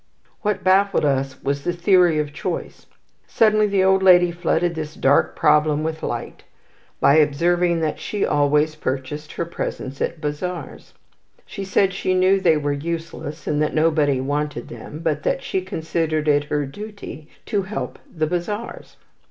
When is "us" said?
1.05-1.43